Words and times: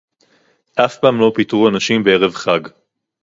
אף 0.75 0.97
פעם 0.99 1.19
לא 1.19 1.31
פיטרו 1.35 1.69
אנשים 1.69 2.03
בערב 2.03 2.33
חג 2.35 2.59